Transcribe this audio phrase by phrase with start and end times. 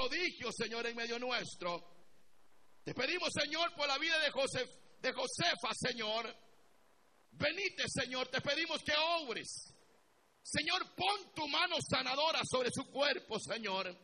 [0.00, 1.84] prodigios, Señor, en medio nuestro.
[2.84, 4.68] Te pedimos, Señor, por la vida de, Josef,
[5.00, 6.34] de Josefa, Señor.
[7.32, 8.92] Venite, Señor, te pedimos que
[9.22, 9.74] obres.
[10.42, 13.94] Señor, pon tu mano sanadora sobre su cuerpo, Señor.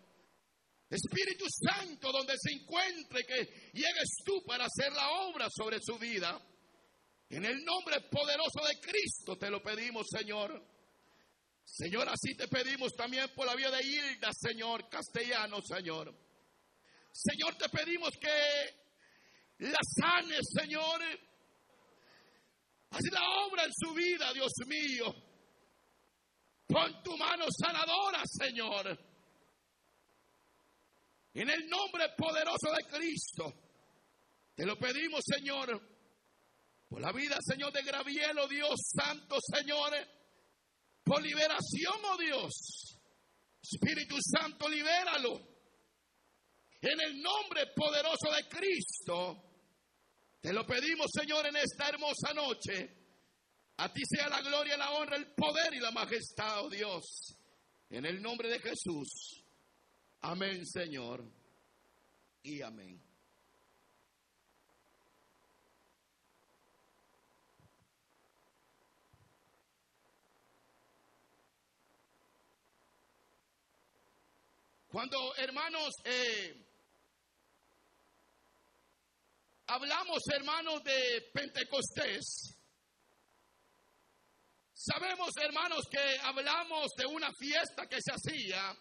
[0.89, 6.39] Espíritu Santo, donde se encuentre, que llegues tú para hacer la obra sobre su vida.
[7.31, 10.63] En el nombre poderoso de Cristo te lo pedimos, Señor.
[11.67, 16.15] Señor, así te pedimos también por la vida de Hilda, Señor, castellano, Señor.
[17.13, 18.87] Señor, te pedimos que
[19.59, 21.03] la sane, Señor.
[22.91, 25.13] Haz la obra en su vida, Dios mío.
[26.69, 28.99] Pon tu mano sanadora, Señor.
[31.35, 33.53] En el nombre poderoso de Cristo.
[34.55, 35.83] Te lo pedimos, Señor.
[36.89, 39.93] Por la vida, Señor, de Gravielo, Dios Santo, Señor.
[41.07, 42.99] Por liberación, oh Dios.
[43.63, 45.41] Espíritu Santo, libéralo.
[46.81, 49.41] En el nombre poderoso de Cristo.
[50.41, 52.91] Te lo pedimos, Señor, en esta hermosa noche.
[53.77, 57.37] A ti sea la gloria, la honra, el poder y la majestad, oh Dios.
[57.89, 59.45] En el nombre de Jesús.
[60.23, 61.25] Amén, Señor.
[62.43, 63.06] Y amén.
[74.97, 76.57] Cuando, hermanos, eh,
[79.67, 82.57] hablamos, hermanos, de Pentecostés,
[84.73, 88.75] sabemos, hermanos, que hablamos de una fiesta que se hacía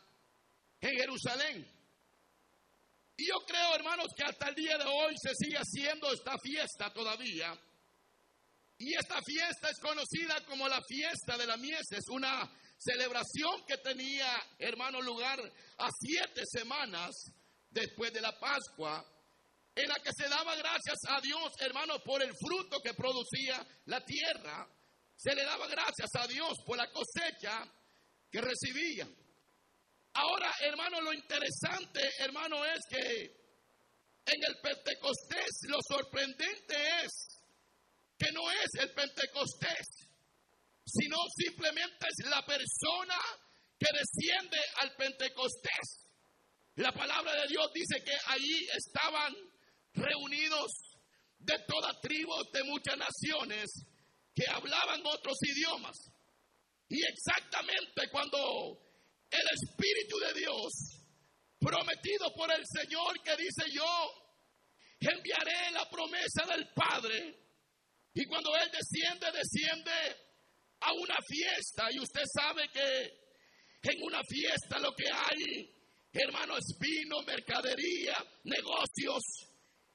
[0.79, 1.67] en Jerusalén.
[3.17, 6.93] Y yo creo, hermanos, que hasta el día de hoy se sigue haciendo esta fiesta
[6.93, 7.59] todavía.
[8.77, 11.91] Y esta fiesta es conocida como la fiesta de la mies.
[11.91, 14.27] Es una celebración que tenía,
[14.59, 15.39] hermano, lugar
[15.77, 17.13] a siete semanas
[17.69, 19.05] después de la Pascua
[19.75, 24.03] en la que se daba gracias a Dios, hermano, por el fruto que producía la
[24.05, 24.67] tierra.
[25.17, 27.69] Se le daba gracias a Dios por la cosecha
[28.31, 29.07] que recibía.
[30.13, 33.45] Ahora, hermano, lo interesante, hermano, es que
[34.25, 37.11] en el Pentecostés lo sorprendente es
[38.17, 40.04] que no es el Pentecostés,
[40.85, 43.17] sino simplemente es la persona
[43.77, 46.07] que desciende al Pentecostés.
[46.75, 49.33] La palabra de Dios dice que allí estaban
[49.93, 50.71] reunidos
[51.39, 53.71] de toda tribu, de muchas naciones,
[54.33, 55.97] que hablaban otros idiomas.
[56.89, 58.77] Y exactamente cuando
[59.31, 60.71] el Espíritu de Dios,
[61.59, 64.25] prometido por el Señor, que dice yo,
[64.99, 67.39] enviaré la promesa del Padre.
[68.13, 70.24] Y cuando Él desciende, desciende
[70.85, 71.87] a una fiesta.
[71.91, 75.69] Y usted sabe que en una fiesta lo que hay,
[76.13, 79.21] hermano, es vino, mercadería, negocios.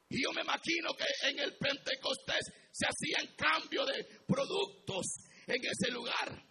[0.08, 5.06] Y yo me imagino que en el Pentecostés se hacían cambio de productos
[5.46, 6.44] en ese lugar.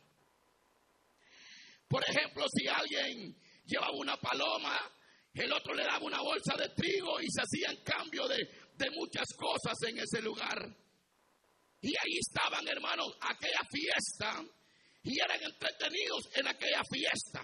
[1.87, 3.35] Por ejemplo, si alguien
[3.65, 4.79] llevaba una paloma,
[5.33, 8.37] el otro le daba una bolsa de trigo y se hacían cambio de,
[8.75, 10.75] de muchas cosas en ese lugar.
[11.81, 14.43] Y ahí estaban, hermanos, aquella fiesta
[15.03, 17.41] y eran entretenidos en aquella fiesta,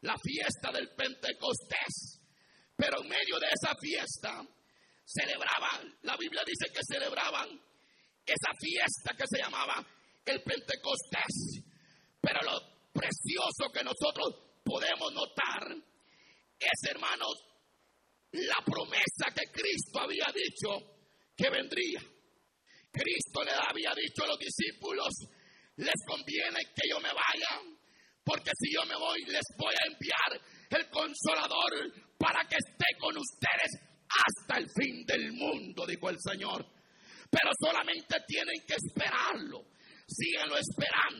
[0.00, 2.20] la fiesta del Pentecostés.
[2.76, 4.42] Pero en medio de esa fiesta
[5.04, 7.48] celebraban, la Biblia dice que celebraban
[8.24, 9.86] esa fiesta que se llamaba
[10.24, 11.62] el Pentecostés.
[12.20, 15.76] Pero lo precioso que nosotros podemos notar
[16.58, 17.34] es, hermanos,
[18.32, 20.96] la promesa que Cristo había dicho
[21.36, 22.00] que vendría.
[22.92, 25.08] Cristo le había dicho a los discípulos,
[25.76, 27.62] les conviene que yo me vaya,
[28.24, 30.40] porque si yo me voy les voy a enviar
[30.70, 31.72] el consolador
[32.18, 36.66] para que esté con ustedes hasta el fin del mundo, dijo el Señor.
[37.30, 39.64] Pero solamente tienen que esperarlo.
[40.06, 41.19] Síganlo esperando.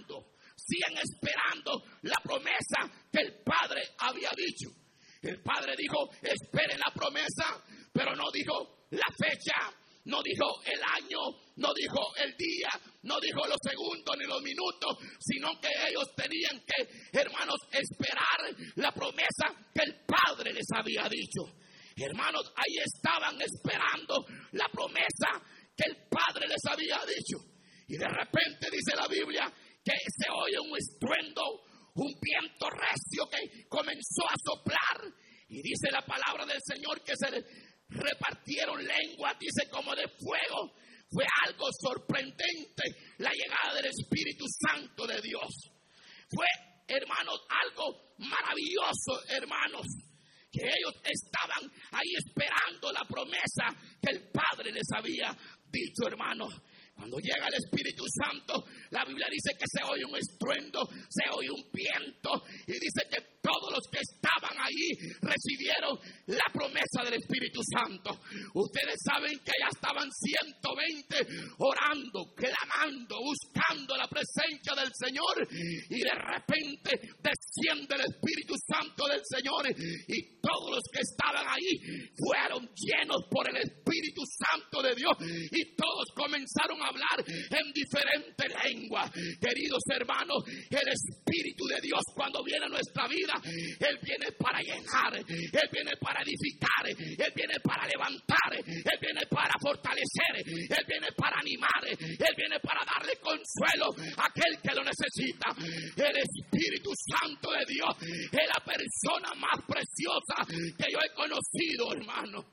[79.80, 81.72] He, todos los que estaban ahí
[82.16, 88.48] fueron llenos por el Espíritu Santo de Dios y todos comenzaron a hablar en diferentes
[88.64, 89.10] lenguas.
[89.40, 95.12] Queridos hermanos, el Espíritu de Dios cuando viene a nuestra vida, Él viene para llenar,
[95.16, 101.38] Él viene para edificar, Él viene para levantar, Él viene para fortalecer, Él viene para
[101.38, 105.48] animar, Él viene para darle consuelo a aquel que lo necesita.
[105.96, 110.29] El Espíritu Santo de Dios es la persona más preciosa
[110.76, 112.44] que yo he conocido, hermano.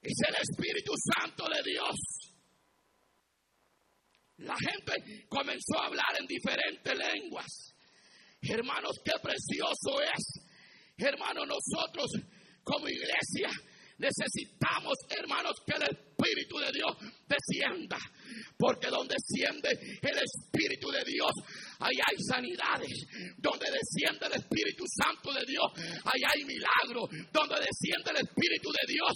[0.00, 1.96] Es el Espíritu Santo de Dios.
[4.38, 7.74] La gente comenzó a hablar en diferentes lenguas.
[8.42, 10.44] Hermanos, qué precioso es.
[10.98, 12.10] Hermanos, nosotros
[12.62, 13.48] como iglesia
[13.98, 16.92] necesitamos, hermanos, que el Espíritu de Dios
[17.28, 17.98] descienda.
[18.58, 19.70] Porque donde desciende
[20.00, 21.30] el Espíritu de Dios,
[21.80, 22.94] ahí hay sanidades.
[23.38, 25.66] Donde desciende el Espíritu Santo de Dios,
[26.04, 27.10] ahí hay milagros.
[27.32, 29.12] Donde desciende el Espíritu de Dios,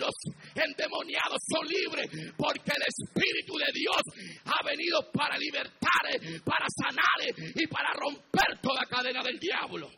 [0.00, 0.14] los
[0.54, 2.32] endemoniados son libres.
[2.36, 4.02] Porque el Espíritu de Dios
[4.44, 6.04] ha venido para libertar,
[6.44, 7.18] para sanar
[7.54, 9.90] y para romper toda cadena del diablo.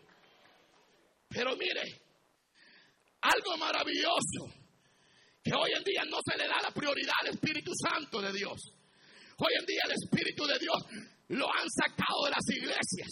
[1.29, 2.04] Pero mire,
[3.25, 4.53] algo maravilloso
[5.43, 8.61] que hoy en día no se le da la prioridad al Espíritu Santo de Dios.
[9.39, 10.79] Hoy en día el Espíritu de Dios
[11.29, 13.11] lo han sacado de las iglesias.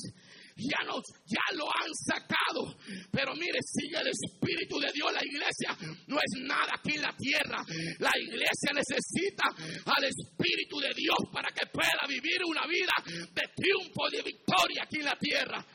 [0.56, 2.76] Ya, no, ya lo han sacado.
[3.10, 5.12] Pero mire, sigue el Espíritu de Dios.
[5.12, 5.76] La iglesia
[6.06, 7.64] no es nada aquí en la tierra.
[7.98, 9.48] La iglesia necesita
[9.84, 14.98] al Espíritu de Dios para que pueda vivir una vida de triunfo, de victoria aquí
[15.00, 15.66] en la tierra.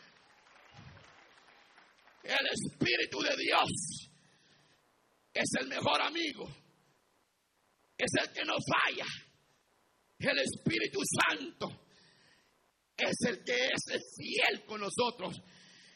[2.24, 4.07] El Espíritu de Dios
[5.40, 6.48] es el mejor amigo.
[7.98, 9.06] Es el que no falla.
[10.20, 11.88] El Espíritu Santo
[12.98, 15.40] es el que es fiel con nosotros.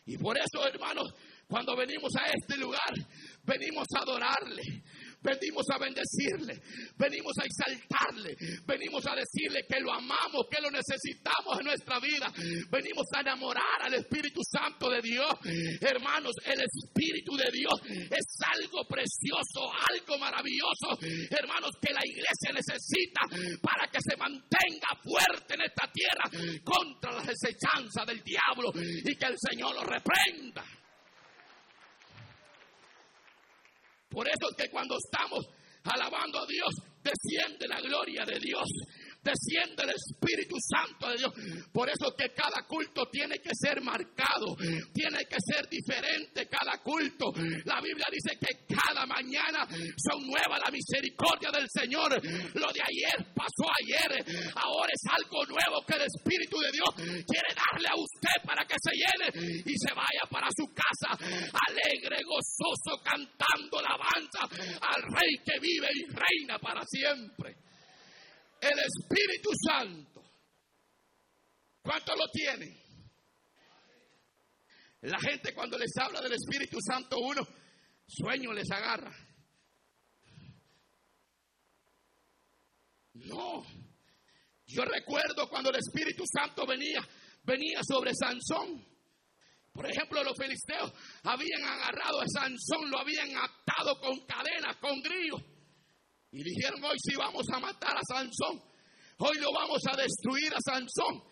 [0.05, 1.13] Y por eso, hermanos,
[1.47, 2.93] cuando venimos a este lugar,
[3.43, 4.63] venimos a adorarle,
[5.21, 6.61] venimos a bendecirle,
[6.97, 8.35] venimos a exaltarle,
[8.65, 12.31] venimos a decirle que lo amamos, que lo necesitamos en nuestra vida,
[12.69, 15.31] venimos a enamorar al Espíritu Santo de Dios.
[15.79, 17.73] Hermanos, el Espíritu de Dios
[18.09, 18.25] es
[18.57, 20.97] algo precioso, algo maravilloso,
[21.29, 23.21] hermanos, que la iglesia necesita
[23.61, 29.25] para que se mantenga fuerte en esta tierra contra la desechanza del diablo y que
[29.25, 30.80] el Señor lo reprenda.
[34.11, 35.47] Por eso es que cuando estamos
[35.83, 38.67] alabando a Dios, desciende la gloria de Dios
[39.21, 41.31] desciende el Espíritu Santo de Dios.
[41.71, 44.57] Por eso que cada culto tiene que ser marcado,
[44.93, 47.31] tiene que ser diferente cada culto.
[47.65, 52.17] La Biblia dice que cada mañana son nuevas la misericordia del Señor.
[52.57, 56.89] Lo de ayer pasó ayer, ahora es algo nuevo que el Espíritu de Dios
[57.25, 60.70] quiere darle a usted para que se llene y se vaya para su
[65.13, 67.55] Rey que vive y reina para siempre
[68.61, 70.23] el Espíritu Santo.
[71.81, 72.79] ¿Cuántos lo tienen?
[75.01, 77.41] La gente cuando les habla del Espíritu Santo, uno,
[78.07, 79.11] sueño les agarra.
[83.13, 83.65] No.
[84.67, 87.01] Yo recuerdo cuando el Espíritu Santo venía,
[87.43, 88.90] venía sobre Sansón.
[89.73, 90.91] Por ejemplo, los filisteos
[91.23, 95.41] habían agarrado a Sansón, lo habían atado con cadenas, con grillos.
[96.31, 98.61] Y dijeron, hoy sí vamos a matar a Sansón.
[99.17, 101.23] Hoy lo vamos a destruir a Sansón.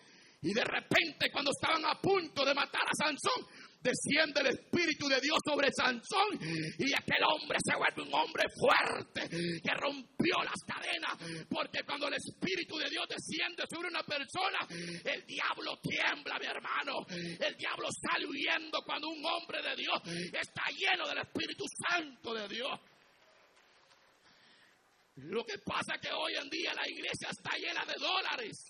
[0.42, 3.46] Y de repente cuando estaban a punto de matar a Sansón,
[3.80, 6.38] desciende el Espíritu de Dios sobre Sansón
[6.78, 11.46] y aquel hombre se vuelve un hombre fuerte que rompió las cadenas.
[11.48, 17.06] Porque cuando el Espíritu de Dios desciende sobre una persona, el diablo tiembla, mi hermano.
[17.08, 19.98] El diablo sale huyendo cuando un hombre de Dios
[20.32, 22.78] está lleno del Espíritu Santo de Dios.
[25.16, 28.69] Lo que pasa es que hoy en día la iglesia está llena de dólares.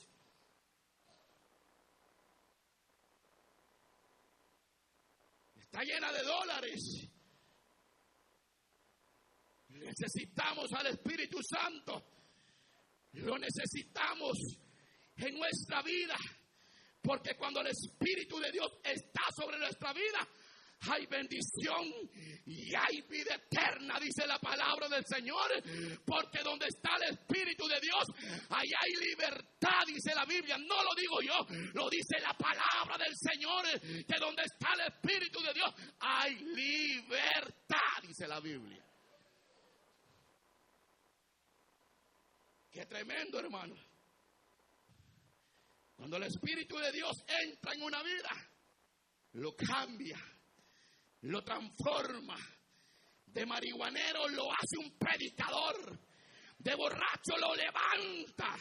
[5.70, 7.08] Está llena de dólares.
[9.68, 12.04] Necesitamos al Espíritu Santo.
[13.12, 14.36] Lo necesitamos
[15.14, 16.16] en nuestra vida.
[17.00, 20.28] Porque cuando el Espíritu de Dios está sobre nuestra vida,
[20.88, 21.92] hay bendición
[22.46, 25.50] y hay vida eterna, dice la palabra del Señor,
[26.06, 28.04] porque donde está el Espíritu de Dios,
[28.48, 33.14] ahí hay libertad, dice la Biblia, no lo digo yo, lo dice la palabra del
[33.14, 35.70] Señor, que donde está el Espíritu de Dios,
[36.00, 38.84] hay libertad, dice la Biblia.
[42.70, 43.74] Qué tremendo, hermano.
[45.96, 48.30] Cuando el Espíritu de Dios entra en una vida,
[49.32, 50.18] lo cambia
[51.22, 52.36] lo transforma.
[53.26, 55.98] De marihuanero lo hace un predicador.
[56.58, 58.56] De borracho lo levanta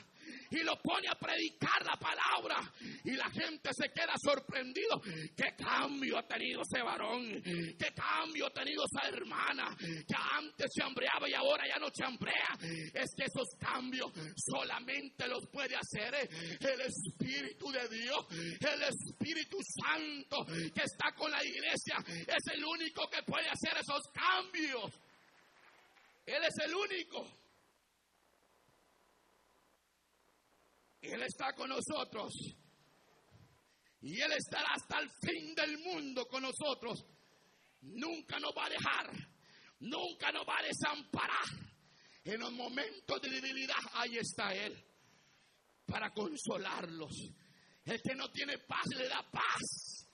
[0.51, 2.61] y lo pone a predicar la palabra
[3.03, 5.01] y la gente se queda sorprendido.
[5.35, 7.41] ¿Qué cambio ha tenido ese varón?
[7.43, 12.03] ¿Qué cambio ha tenido esa hermana que antes se hambreaba y ahora ya no se
[12.03, 12.57] hambrea?
[12.93, 16.13] Es que esos cambios solamente los puede hacer
[16.59, 21.97] el Espíritu de Dios, el Espíritu Santo que está con la iglesia.
[22.07, 24.93] Es el único que puede hacer esos cambios.
[26.25, 27.38] Él es el único.
[31.01, 32.33] Él está con nosotros.
[34.01, 37.05] Y Él estará hasta el fin del mundo con nosotros.
[37.81, 39.11] Nunca nos va a dejar.
[39.79, 41.45] Nunca nos va a desamparar.
[42.23, 44.77] En los momentos de debilidad, ahí está Él.
[45.85, 47.13] Para consolarlos.
[47.85, 50.07] El que no tiene paz le da paz.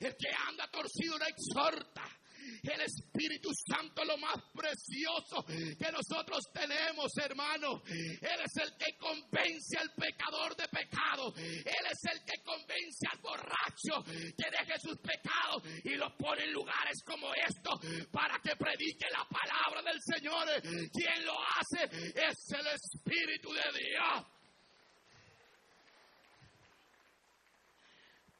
[0.00, 2.19] El que anda torcido le exhorta.
[2.62, 7.82] El Espíritu Santo lo más precioso que nosotros tenemos, hermano.
[7.86, 11.32] Él es el que convence al pecador de pecado.
[11.36, 16.52] Él es el que convence al borracho que deje sus pecados y los pone en
[16.52, 20.46] lugares como estos para que predique la palabra del Señor.
[20.92, 24.26] Quien lo hace es el Espíritu de Dios.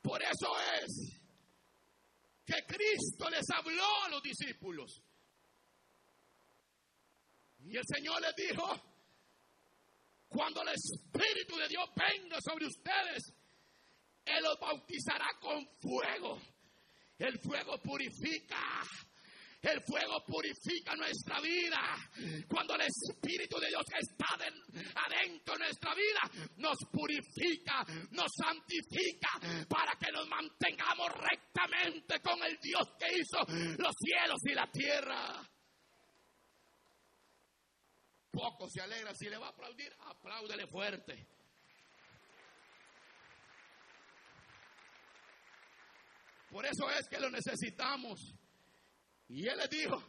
[0.02, 0.48] Por eso
[0.82, 1.19] es
[2.50, 5.00] que Cristo les habló a los discípulos.
[7.60, 8.66] Y el Señor les dijo,
[10.28, 13.32] cuando el Espíritu de Dios venga sobre ustedes,
[14.24, 16.40] Él los bautizará con fuego.
[17.18, 18.82] El fuego purifica
[19.62, 21.80] el fuego purifica nuestra vida.
[22.48, 29.92] Cuando el Espíritu de Dios está adentro de nuestra vida, nos purifica, nos santifica para
[29.98, 33.38] que nos mantengamos rectamente con el Dios que hizo
[33.78, 35.50] los cielos y la tierra.
[38.30, 39.12] Poco se alegra.
[39.14, 41.26] Si le va a aplaudir, apláudele fuerte.
[46.50, 48.18] Por eso es que lo necesitamos.
[49.28, 50.02] Y él les dijo,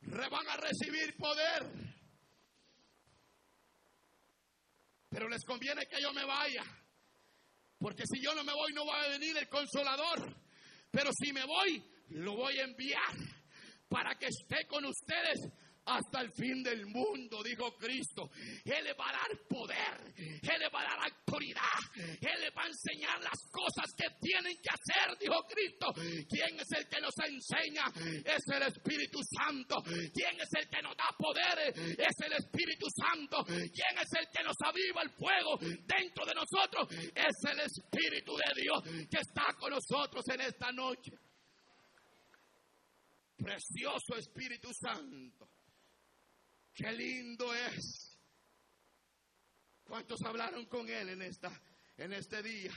[0.00, 1.91] van a recibir poder.
[5.12, 6.64] Pero les conviene que yo me vaya.
[7.78, 10.34] Porque si yo no me voy, no va a venir el consolador.
[10.90, 13.14] Pero si me voy, lo voy a enviar
[13.88, 15.38] para que esté con ustedes
[15.84, 18.30] hasta el fin del mundo, dijo Cristo.
[18.64, 22.62] Él le va a dar poder, Él le va a dar autoridad, Él le va
[22.62, 25.92] a enseñar las cosas que tienen que hacer, dijo Cristo.
[26.28, 27.84] ¿Quién es el que nos enseña?
[28.24, 29.82] Es el Espíritu Santo.
[29.82, 31.72] ¿Quién es el que nos da poder?
[31.74, 33.44] Es el Espíritu Santo.
[33.44, 36.88] ¿Quién es el que nos aviva el fuego dentro de nosotros?
[37.14, 41.12] Es el Espíritu de Dios que está con nosotros en esta noche.
[43.36, 45.51] Precioso Espíritu Santo.
[46.74, 48.18] Qué lindo es.
[49.84, 51.50] ¿Cuántos hablaron con él en esta
[51.98, 52.72] en este día?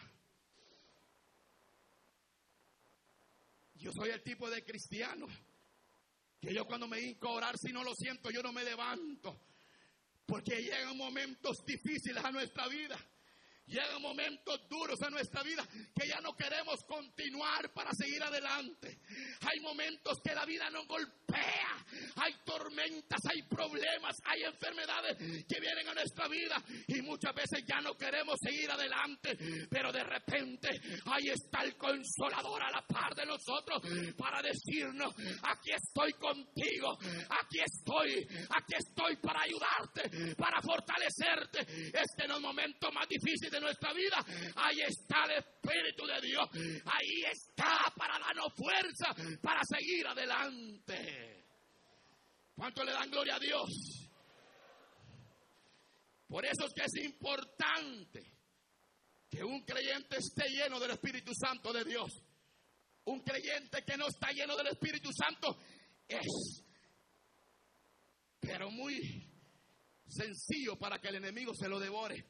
[3.75, 5.27] Yo soy el tipo de cristiano
[6.41, 9.39] que yo cuando me hinco a orar si no lo siento yo no me levanto
[10.25, 12.97] porque llegan momentos difíciles a nuestra vida.
[13.67, 18.99] Llegan momentos duros en nuestra vida que ya no queremos continuar para seguir adelante.
[19.41, 21.24] Hay momentos que la vida nos golpea.
[22.17, 26.55] Hay tormentas, hay problemas, hay enfermedades que vienen a nuestra vida
[26.87, 29.37] y muchas veces ya no queremos seguir adelante.
[29.69, 30.69] Pero de repente
[31.05, 33.81] ahí está el consolador a la par de nosotros
[34.17, 35.13] para decirnos,
[35.43, 36.97] aquí estoy contigo,
[37.29, 41.59] aquí estoy, aquí estoy para ayudarte, para fortalecerte.
[41.93, 44.23] Este en los momentos más difíciles de nuestra vida,
[44.55, 46.49] ahí está el Espíritu de Dios.
[46.85, 51.24] Ahí está para darnos fuerza para seguir adelante.
[52.55, 53.69] ¿Cuánto le dan gloria a Dios?
[56.27, 58.35] Por eso es que es importante
[59.29, 62.11] que un creyente esté lleno del Espíritu Santo de Dios.
[63.05, 65.59] Un creyente que no está lleno del Espíritu Santo
[66.07, 66.63] es,
[68.39, 69.29] pero muy
[70.07, 72.25] sencillo para que el enemigo se lo devore.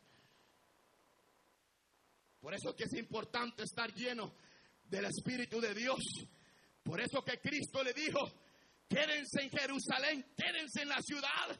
[2.41, 4.35] Por eso es que es importante estar lleno
[4.85, 5.97] del Espíritu de Dios
[6.83, 8.19] Por eso que Cristo le dijo,
[8.87, 11.59] quédense en Jerusalén, quédense en la ciudad,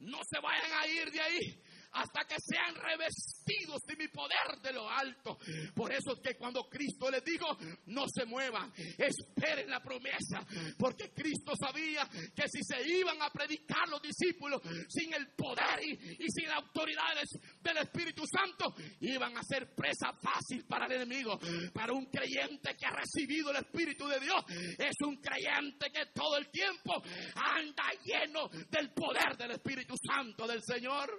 [0.00, 1.62] no se vayan a ir de ahí
[1.92, 5.38] hasta que sean revestidos de mi poder de lo alto.
[5.74, 7.46] Por eso es que cuando Cristo les dijo,
[7.86, 10.44] no se muevan, esperen la promesa,
[10.78, 16.26] porque Cristo sabía que si se iban a predicar los discípulos sin el poder y,
[16.28, 17.14] sin la autoridad
[17.60, 21.38] del Espíritu Santo, iban a ser presa fácil para el enemigo.
[21.72, 24.44] Para un creyente que ha recibido el Espíritu de Dios,
[24.78, 27.02] es un creyente que todo el tiempo
[27.34, 31.10] anda lleno del poder del Espíritu Santo del Señor.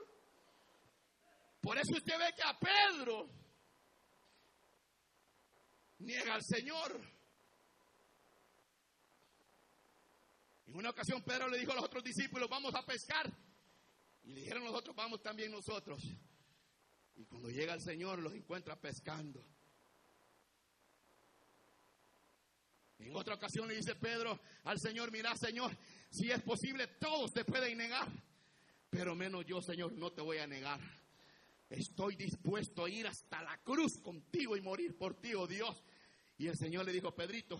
[1.61, 3.29] Por eso usted ve que a Pedro
[5.99, 6.99] niega al Señor.
[10.65, 13.31] En una ocasión Pedro le dijo a los otros discípulos, vamos a pescar.
[14.23, 16.03] Y le dijeron los otros, vamos también nosotros.
[17.15, 19.45] Y cuando llega el Señor los encuentra pescando.
[22.97, 25.75] En otra ocasión le dice Pedro al Señor, mira Señor,
[26.09, 28.07] si es posible todos te pueden negar,
[28.89, 30.79] pero menos yo Señor no te voy a negar.
[31.71, 35.81] Estoy dispuesto a ir hasta la cruz contigo y morir por ti, oh Dios.
[36.37, 37.57] Y el Señor le dijo, Pedrito,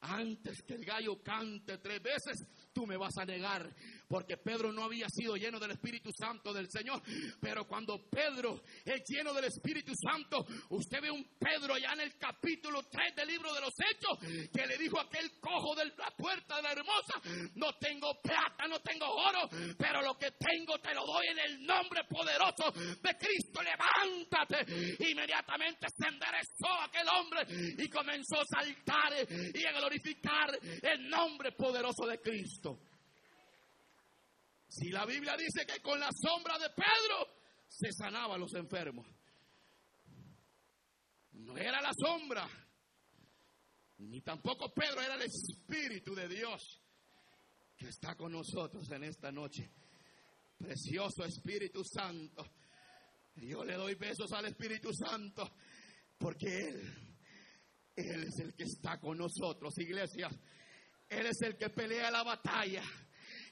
[0.00, 3.74] antes que el gallo cante tres veces, tú me vas a negar.
[4.10, 7.00] Porque Pedro no había sido lleno del Espíritu Santo del Señor.
[7.40, 12.18] Pero cuando Pedro es lleno del Espíritu Santo, usted ve un Pedro ya en el
[12.18, 14.18] capítulo 3 del libro de los Hechos,
[14.52, 17.22] que le dijo a aquel cojo de la puerta de la hermosa,
[17.54, 19.48] no tengo plata, no tengo oro,
[19.78, 23.62] pero lo que tengo te lo doy en el nombre poderoso de Cristo.
[23.62, 25.06] Levántate.
[25.08, 27.46] Inmediatamente se enderezó aquel hombre
[27.78, 29.12] y comenzó a saltar
[29.54, 32.89] y a glorificar el nombre poderoso de Cristo.
[34.70, 37.26] Si la Biblia dice que con la sombra de Pedro
[37.68, 39.04] se sanaban los enfermos.
[41.32, 42.48] No era la sombra,
[43.98, 46.80] ni tampoco Pedro, era el Espíritu de Dios
[47.76, 49.68] que está con nosotros en esta noche.
[50.56, 52.46] Precioso Espíritu Santo.
[53.36, 55.50] Yo le doy besos al Espíritu Santo
[56.16, 57.16] porque Él,
[57.96, 60.30] Él es el que está con nosotros, iglesia.
[61.08, 62.84] Él es el que pelea la batalla.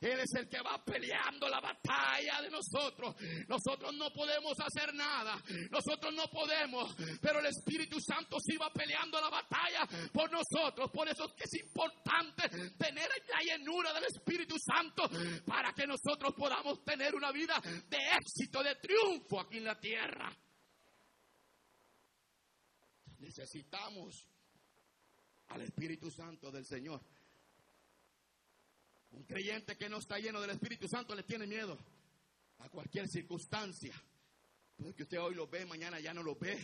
[0.00, 3.16] Él es el que va peleando la batalla de nosotros.
[3.48, 5.42] Nosotros no podemos hacer nada.
[5.70, 6.94] Nosotros no podemos.
[7.20, 10.90] Pero el Espíritu Santo sí va peleando la batalla por nosotros.
[10.92, 15.08] Por eso es es importante tener la llenura del Espíritu Santo
[15.46, 20.36] para que nosotros podamos tener una vida de éxito, de triunfo aquí en la tierra.
[23.18, 24.26] Necesitamos
[25.48, 27.00] al Espíritu Santo del Señor.
[29.10, 31.78] Un creyente que no está lleno del Espíritu Santo le tiene miedo
[32.58, 33.94] a cualquier circunstancia.
[34.76, 36.58] Porque usted hoy lo ve, mañana ya no lo ve.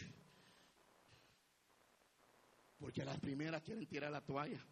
[2.79, 4.65] Porque las primeras quieren tirar la toalla.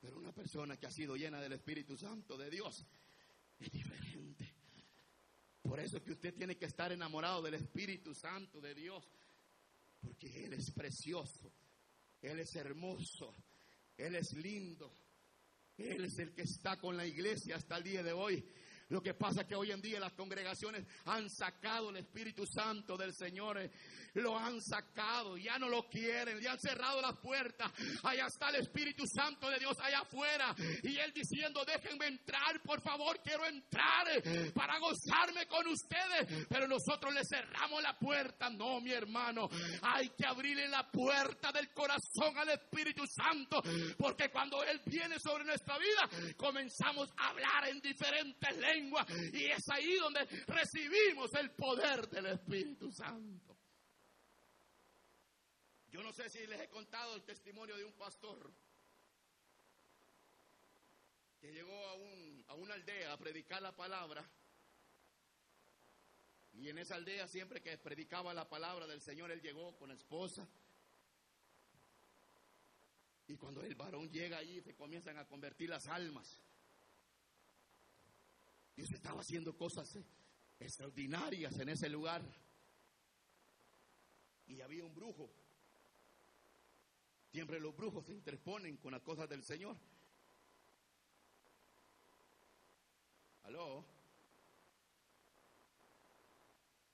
[0.00, 2.86] Pero una persona que ha sido llena del Espíritu Santo de Dios
[3.58, 4.54] es diferente.
[5.62, 9.04] Por eso es que usted tiene que estar enamorado del Espíritu Santo de Dios.
[10.00, 11.52] Porque Él es precioso.
[12.22, 13.34] Él es hermoso.
[13.96, 14.92] Él es lindo.
[15.78, 18.44] Él es el que está con la iglesia hasta el día de hoy.
[18.88, 22.96] Lo que pasa es que hoy en día las congregaciones han sacado el Espíritu Santo
[22.96, 23.58] del Señor
[24.20, 27.70] lo han sacado, ya no lo quieren, le han cerrado las puertas.
[28.02, 30.54] Allá está el Espíritu Santo de Dios allá afuera.
[30.82, 34.06] Y él diciendo, déjenme entrar, por favor, quiero entrar
[34.54, 36.46] para gozarme con ustedes.
[36.48, 38.48] Pero nosotros le cerramos la puerta.
[38.50, 39.48] No, mi hermano,
[39.82, 43.62] hay que abrirle la puerta del corazón al Espíritu Santo.
[43.98, 48.75] Porque cuando Él viene sobre nuestra vida, comenzamos a hablar en diferentes lenguas.
[49.32, 53.56] Y es ahí donde recibimos el poder del Espíritu Santo.
[55.88, 58.52] Yo no sé si les he contado el testimonio de un pastor
[61.40, 64.28] que llegó a, a una aldea a predicar la palabra.
[66.52, 69.94] Y en esa aldea siempre que predicaba la palabra del Señor, él llegó con la
[69.94, 70.48] esposa.
[73.28, 76.40] Y cuando el varón llega allí, se comienzan a convertir las almas.
[78.76, 79.98] Dios estaba haciendo cosas
[80.60, 82.22] extraordinarias en ese lugar.
[84.46, 85.30] Y había un brujo
[87.36, 89.76] Siempre los brujos se interponen con las cosas del Señor.
[93.42, 93.84] ¿Aló?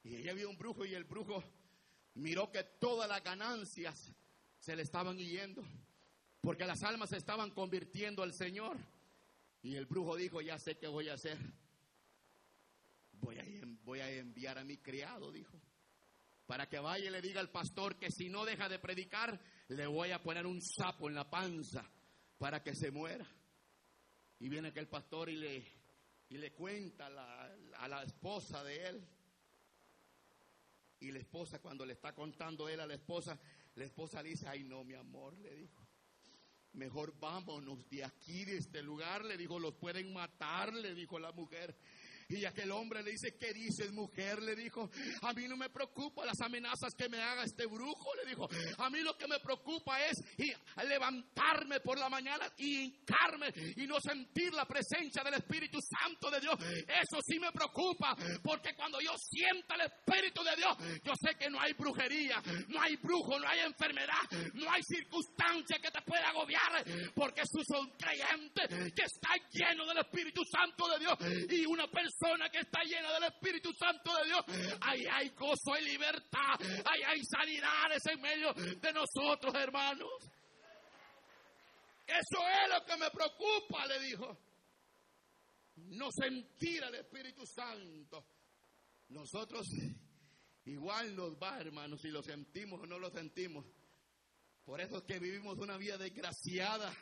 [0.02, 1.44] Y ella vio un brujo y el brujo
[2.14, 4.12] miró que todas las ganancias
[4.58, 5.62] se le estaban yendo,
[6.40, 8.76] porque las almas se estaban convirtiendo al Señor.
[9.62, 11.38] Y el brujo dijo, ya sé qué voy a hacer.
[13.22, 15.58] Voy a, enviar a mi criado, dijo,
[16.46, 19.86] para que vaya y le diga al pastor que si no deja de predicar, le
[19.86, 21.88] voy a poner un sapo en la panza
[22.38, 23.26] para que se muera.
[24.40, 25.64] Y viene aquel pastor y le,
[26.28, 29.08] y le cuenta a la esposa de él.
[31.02, 33.38] Y la esposa, cuando le está contando él a la esposa,
[33.74, 35.86] la esposa le dice, ay no, mi amor, le dijo.
[36.74, 41.32] Mejor vámonos de aquí, de este lugar, le dijo, los pueden matar, le dijo la
[41.32, 41.76] mujer.
[42.32, 44.42] Y aquel hombre le dice, ¿qué dices mujer?
[44.42, 44.90] Le dijo,
[45.22, 48.14] a mí no me preocupa las amenazas que me haga este brujo.
[48.16, 50.18] Le dijo, a mí lo que me preocupa es
[50.88, 56.40] levantarme por la mañana y hincarme y no sentir la presencia del Espíritu Santo de
[56.40, 56.56] Dios.
[56.88, 61.50] Eso sí me preocupa, porque cuando yo sienta el Espíritu de Dios, yo sé que
[61.50, 64.22] no hay brujería, no hay brujo, no hay enfermedad,
[64.54, 69.98] no hay circunstancia que te pueda agobiar, porque tú son creyente que está lleno del
[69.98, 71.18] Espíritu Santo de Dios
[71.50, 75.84] y una persona que está llena del Espíritu Santo de Dios, ahí hay gozo y
[75.84, 76.54] libertad,
[76.84, 80.10] ahí hay sanidades en medio de nosotros, hermanos.
[82.06, 84.38] Eso es lo que me preocupa, le dijo.
[85.76, 88.24] No sentir al Espíritu Santo.
[89.08, 89.66] Nosotros
[90.64, 93.64] igual nos va, hermanos, si lo sentimos o no lo sentimos.
[94.64, 96.92] Por eso es que vivimos una vida desgraciada.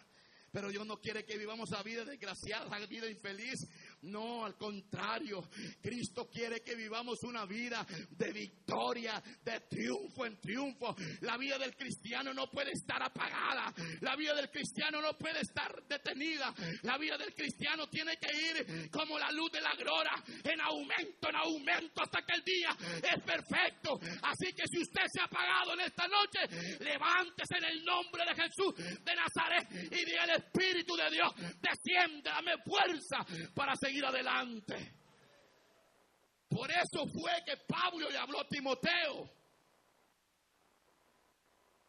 [0.53, 3.69] Pero Dios no quiere que vivamos la vida desgraciada, la vida infeliz.
[4.03, 5.43] No, al contrario,
[5.83, 10.97] Cristo quiere que vivamos una vida de victoria, de triunfo en triunfo.
[11.21, 13.75] La vida del cristiano no puede estar apagada.
[14.01, 16.55] La vida del cristiano no puede estar detenida.
[16.83, 20.13] La vida del cristiano tiene que ir como la luz de la gloria,
[20.45, 24.01] en aumento, en aumento, hasta que el día es perfecto.
[24.23, 28.35] Así que si usted se ha apagado en esta noche, levántese en el nombre de
[28.35, 33.19] Jesús de Nazaret y diga el Espíritu de Dios, desciende, dame fuerza
[33.55, 34.95] para seguir ir adelante.
[36.49, 39.31] Por eso fue que Pablo le habló a Timoteo.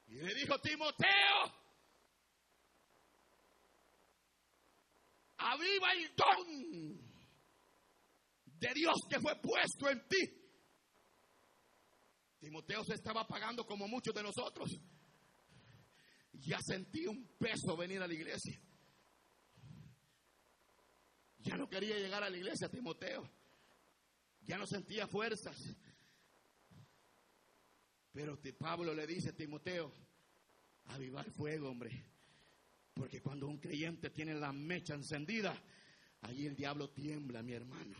[0.08, 1.62] Y le dijo, Timoteo,
[5.38, 7.12] aviva el don
[8.46, 10.42] de Dios que fue puesto en ti.
[12.40, 14.70] Timoteo se estaba pagando como muchos de nosotros.
[16.34, 18.60] Ya sentí un peso venir a la iglesia.
[21.44, 23.28] Ya no quería llegar a la iglesia, Timoteo.
[24.42, 25.76] Ya no sentía fuerzas.
[28.12, 29.92] Pero Pablo le dice a Timoteo,
[30.86, 32.06] avivar fuego, hombre.
[32.94, 35.56] Porque cuando un creyente tiene la mecha encendida,
[36.22, 37.96] ahí el diablo tiembla, mi hermano.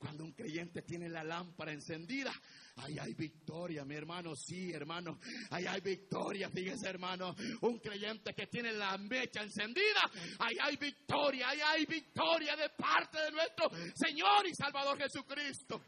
[0.00, 2.32] Cuando un creyente tiene la lámpara encendida,
[2.76, 4.34] ahí hay victoria, mi hermano.
[4.34, 5.20] Sí, hermano.
[5.50, 7.34] Ahí hay victoria, fíjese, hermano.
[7.60, 13.20] Un creyente que tiene la mecha encendida, ahí hay victoria, ahí hay victoria de parte
[13.20, 15.84] de nuestro Señor y Salvador Jesucristo.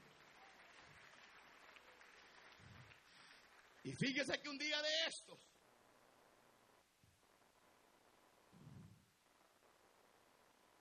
[3.84, 5.40] Y fíjese que un día de estos,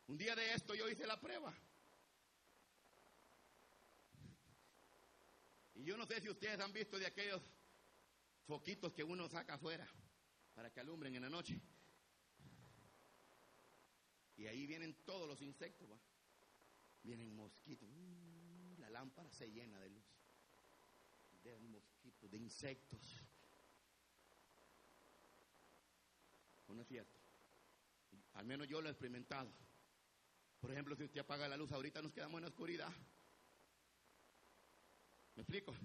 [0.08, 1.58] un día de esto yo hice la prueba.
[5.82, 7.41] Y yo no sé si ustedes han visto de aquellos
[8.46, 9.88] foquitos que uno saca afuera
[10.54, 11.60] para que alumbren en la noche.
[14.38, 15.89] Y ahí vienen todos los insectos,
[17.04, 17.89] Vienen mosquitos.
[17.89, 20.04] Uh, la lámpara se llena de luz.
[21.44, 23.02] De mosquitos, de insectos.
[26.67, 27.20] ¿O no es cierto?
[28.34, 29.52] Al menos yo lo he experimentado.
[30.60, 32.94] Por ejemplo, si usted apaga la luz, ahorita nos quedamos en la oscuridad.
[35.36, 35.76] ¿Me explico?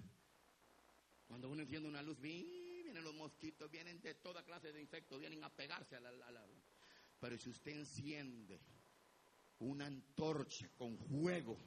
[1.27, 5.43] Cuando uno enciende una luz, vienen los mosquitos, vienen de toda clase de insectos, vienen
[5.43, 6.63] a pegarse a la, luz.
[7.19, 8.59] Pero si usted enciende
[9.59, 11.57] una antorcha con fuego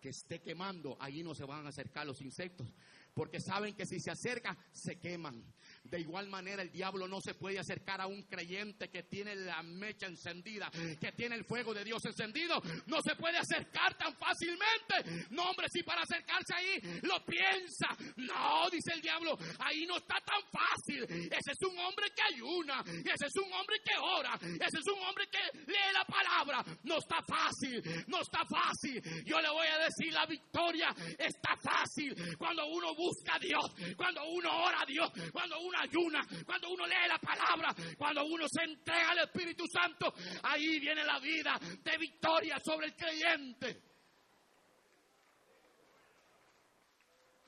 [0.00, 2.68] que esté quemando, allí no se van a acercar los insectos,
[3.14, 5.42] porque saben que si se acerca, se queman.
[5.84, 9.62] De igual manera, el diablo no se puede acercar a un creyente que tiene la
[9.62, 12.60] mecha encendida, que tiene el fuego de Dios encendido.
[12.86, 15.28] No se puede acercar tan fácilmente.
[15.30, 17.86] No, hombre, si para acercarse ahí lo piensa.
[18.16, 21.04] No, dice el diablo, ahí no está tan fácil.
[21.04, 25.02] Ese es un hombre que ayuna, ese es un hombre que ora, ese es un
[25.02, 26.64] hombre que lee la palabra.
[26.82, 29.00] No está fácil, no está fácil.
[29.24, 34.24] Yo le voy a decir, la victoria está fácil cuando uno busca a Dios, cuando
[34.24, 38.64] uno ora a Dios, cuando uno ayuna, cuando uno lee la palabra, cuando uno se
[38.64, 43.82] entrega al Espíritu Santo, ahí viene la vida de victoria sobre el creyente.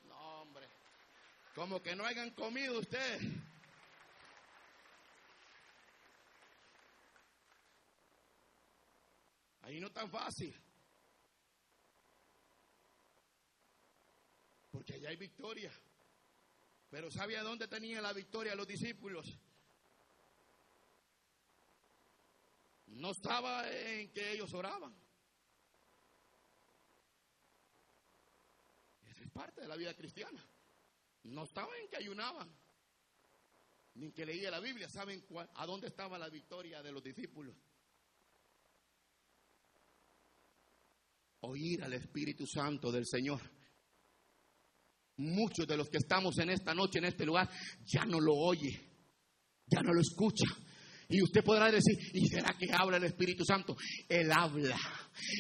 [0.05, 0.69] No, hombre,
[1.55, 3.23] como que no hayan comido ustedes.
[9.63, 10.55] Ahí no es tan fácil.
[14.77, 15.73] Porque allá hay victoria.
[16.91, 19.27] Pero ¿sabía dónde tenían la victoria los discípulos?
[22.89, 24.95] No estaba en que ellos oraban.
[29.11, 30.47] Esa es parte de la vida cristiana.
[31.23, 32.55] No estaba en que ayunaban,
[33.95, 34.91] ni en que leía la Biblia.
[34.91, 37.57] ¿Saben a dónde estaba la victoria de los discípulos?
[41.41, 43.56] Oír al Espíritu Santo del Señor.
[45.19, 47.49] Muchos de los que estamos en esta noche, en este lugar,
[47.85, 48.79] ya no lo oye,
[49.67, 50.45] ya no lo escucha.
[51.09, 53.77] Y usted podrá decir, ¿y será que habla el Espíritu Santo?
[54.09, 54.77] Él habla.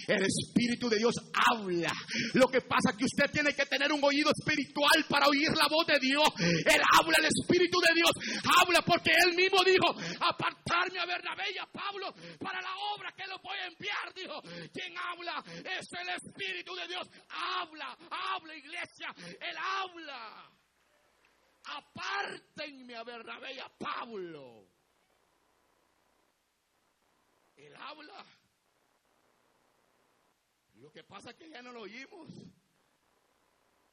[0.07, 1.93] El Espíritu de Dios habla.
[2.35, 5.67] Lo que pasa es que usted tiene que tener un oído espiritual para oír la
[5.69, 6.29] voz de Dios.
[6.39, 8.11] Él habla, el Espíritu de Dios
[8.63, 13.27] habla porque Él mismo dijo, apartarme a Bernabé y a Pablo para la obra que
[13.27, 14.15] lo voy a enviar.
[14.15, 14.41] Dijo,
[14.73, 17.09] quien habla es el Espíritu de Dios.
[17.29, 19.15] Habla, habla iglesia.
[19.19, 20.53] Él habla.
[21.65, 24.66] Apártenme a Bernabé y a Pablo.
[27.57, 28.25] Él habla.
[30.75, 32.31] Lo que pasa es que ya no lo oímos.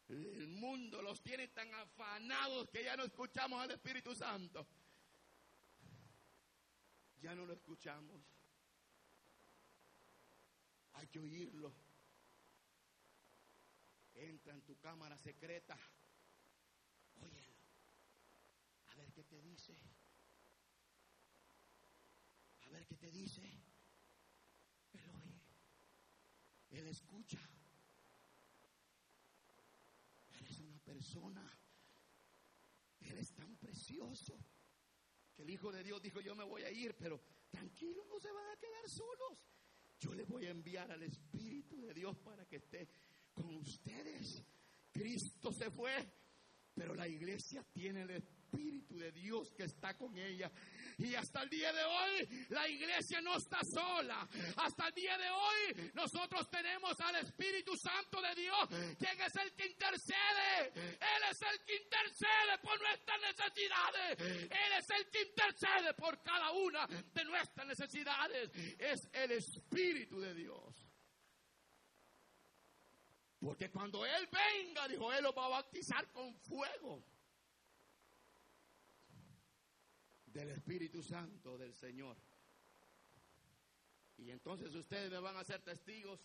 [0.10, 4.67] El mundo los tiene tan afanados que ya no escuchamos al Espíritu Santo.
[7.21, 8.21] Ya no lo escuchamos.
[10.93, 11.73] Hay que oírlo.
[14.13, 15.78] Entra en tu cámara secreta.
[17.21, 17.54] Óyelo.
[18.89, 19.73] A ver qué te dice.
[22.74, 23.44] Ver qué te dice.
[24.94, 25.40] Él oye.
[26.72, 27.40] Él escucha.
[30.40, 31.48] Eres una persona.
[33.00, 34.40] Eres tan precioso.
[35.36, 38.32] Que el Hijo de Dios dijo, yo me voy a ir, pero tranquilo, no se
[38.32, 39.38] van a quedar solos.
[40.00, 42.90] Yo le voy a enviar al Espíritu de Dios para que esté
[43.36, 44.44] con ustedes.
[44.92, 45.94] Cristo se fue,
[46.74, 50.52] pero la iglesia tiene el Espíritu de Dios que está con ella.
[50.98, 54.28] Y hasta el día de hoy la iglesia no está sola.
[54.58, 59.54] Hasta el día de hoy nosotros tenemos al Espíritu Santo de Dios, quien es el
[59.54, 60.72] que intercede.
[60.76, 64.20] Él es el que intercede por nuestras necesidades.
[64.20, 68.52] Él es el que intercede por cada una de nuestras necesidades.
[68.78, 70.88] Es el Espíritu de Dios.
[73.39, 77.04] Porque cuando Él venga, dijo, Él lo va a bautizar con fuego.
[80.44, 82.18] Del Espíritu Santo del Señor.
[84.18, 86.20] Y entonces ustedes me van a ser testigos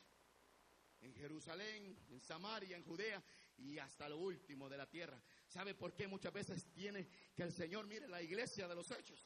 [1.01, 3.23] en Jerusalén, en Samaria, en Judea
[3.59, 5.23] y hasta lo último de la tierra.
[5.47, 9.25] ¿Sabe por qué muchas veces tiene que el Señor mire la iglesia de los hechos?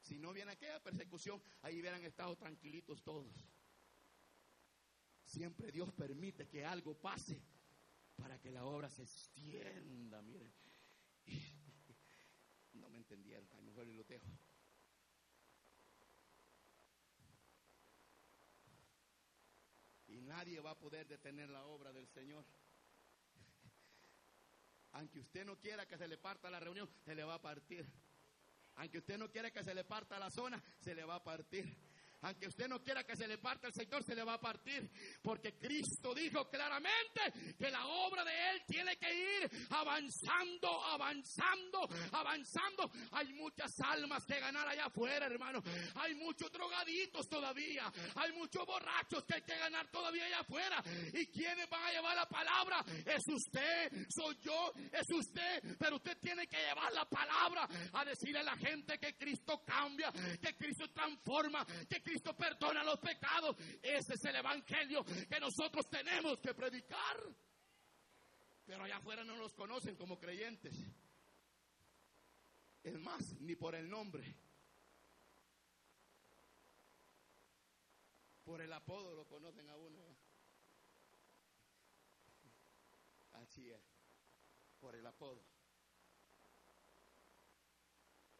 [0.00, 3.46] Si no viene aquella persecución, ahí hubieran estado tranquilitos todos.
[5.24, 7.40] Siempre Dios permite que algo pase
[8.16, 10.52] para que la obra se extienda, miren
[12.96, 14.26] entendieron, lo dejo.
[20.08, 22.44] Y nadie va a poder detener la obra del Señor.
[24.92, 27.84] Aunque usted no quiera que se le parta la reunión, se le va a partir.
[28.76, 31.64] Aunque usted no quiera que se le parta la zona, se le va a partir.
[32.24, 34.90] Aunque usted no quiera que se le parte el sector, se le va a partir.
[35.22, 42.90] Porque Cristo dijo claramente que la obra de Él tiene que ir avanzando, avanzando, avanzando.
[43.12, 45.62] Hay muchas almas que ganar allá afuera, hermano.
[45.96, 47.92] Hay muchos drogaditos todavía.
[48.14, 50.82] Hay muchos borrachos que hay que ganar todavía allá afuera.
[51.12, 52.82] ¿Y quiénes van a llevar la palabra?
[53.04, 55.76] Es usted, soy yo, es usted.
[55.78, 60.10] Pero usted tiene que llevar la palabra a decirle a la gente que Cristo cambia,
[60.40, 63.56] que Cristo transforma, que Cristo Cristo perdona los pecados.
[63.82, 67.16] Ese es el evangelio que nosotros tenemos que predicar.
[68.64, 70.76] Pero allá afuera no los conocen como creyentes.
[72.84, 74.36] Es más, ni por el nombre.
[78.44, 80.16] Por el apodo lo conocen a uno.
[83.32, 83.82] Así es.
[84.78, 85.42] Por el apodo.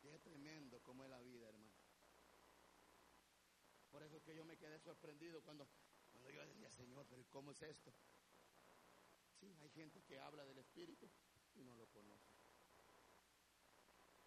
[0.00, 1.74] Qué tremendo como es la vida, hermano.
[3.94, 5.68] Por eso es que yo me quedé sorprendido cuando,
[6.10, 7.92] cuando yo decía, Señor, pero ¿cómo es esto?
[9.38, 11.08] Sí, hay gente que habla del Espíritu
[11.54, 12.32] y no lo conoce.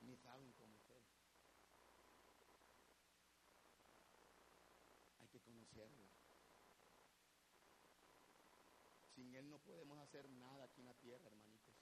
[0.01, 1.03] Ni saben cómo es.
[5.19, 6.07] Hay que conocerlo.
[9.15, 11.73] Sin Él no podemos hacer nada aquí en la tierra, hermanitos.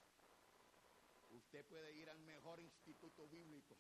[1.30, 3.78] Usted puede ir al mejor instituto bíblico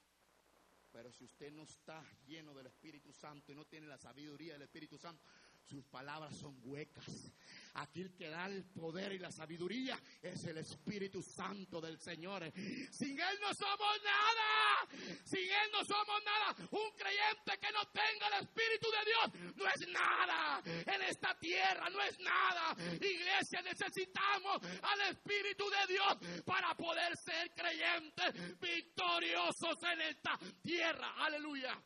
[0.95, 4.61] pero si usted no está lleno del Espíritu Santo y no tiene la sabiduría del
[4.61, 5.21] Espíritu Santo,
[5.65, 7.33] sus palabras son huecas.
[7.75, 12.49] Aquí el que da el poder y la sabiduría es el Espíritu Santo del Señor.
[12.91, 14.87] Sin Él no somos nada.
[15.25, 16.55] Sin Él no somos nada.
[16.71, 20.61] Un creyente que no tenga el Espíritu de Dios no es nada.
[20.65, 22.75] En esta tierra no es nada.
[22.93, 31.13] Iglesia, necesitamos al Espíritu de Dios para poder ser creyentes victoriosos en esta tierra.
[31.17, 31.77] Aleluya.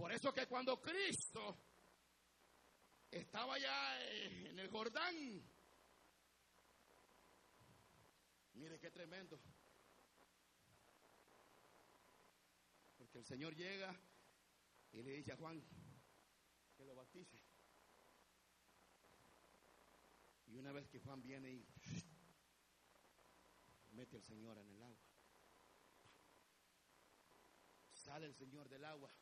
[0.00, 1.58] Por eso que cuando Cristo
[3.10, 5.14] estaba ya en el Jordán,
[8.54, 9.38] mire qué tremendo.
[12.96, 13.94] Porque el Señor llega
[14.92, 15.62] y le dice a Juan
[16.78, 17.38] que lo bautice.
[20.46, 21.66] Y una vez que Juan viene y
[23.90, 25.04] mete al Señor en el agua,
[27.92, 29.12] sale el Señor del agua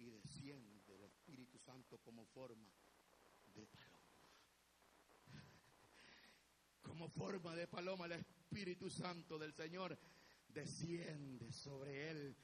[0.00, 2.72] y desciende el Espíritu Santo como forma
[3.54, 4.00] de paloma.
[6.80, 9.98] Como forma de paloma el Espíritu Santo del Señor
[10.48, 12.36] desciende sobre él.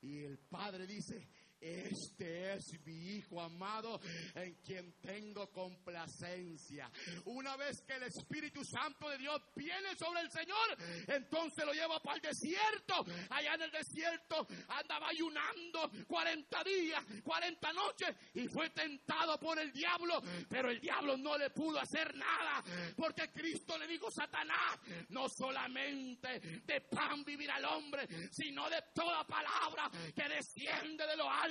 [0.00, 1.28] Y el Padre dice,
[1.60, 4.00] este es mi Hijo amado
[4.34, 6.90] en quien tengo complacencia.
[7.26, 12.00] Una vez que el Espíritu Santo de Dios viene sobre el Señor, entonces lo lleva
[12.00, 13.04] para el desierto.
[13.30, 19.70] Allá en el desierto andaba ayunando 40 días, 40 noches y fue tentado por el
[19.72, 20.22] diablo.
[20.48, 22.64] Pero el diablo no le pudo hacer nada
[22.96, 24.78] porque Cristo le dijo, Satanás,
[25.10, 31.30] no solamente de pan vivirá el hombre, sino de toda palabra que desciende de lo
[31.30, 31.49] alto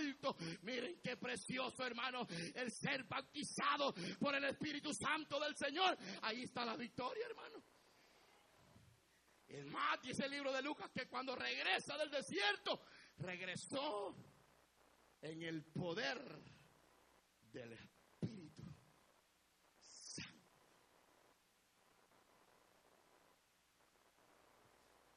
[0.62, 5.98] Miren qué precioso, hermano, el ser bautizado por el Espíritu Santo del Señor.
[6.22, 7.64] Ahí está la victoria, hermano.
[9.48, 12.84] Es más, dice el libro de Lucas que cuando regresa del desierto,
[13.18, 14.16] regresó
[15.22, 16.20] en el poder
[17.52, 18.80] del Espíritu Santo.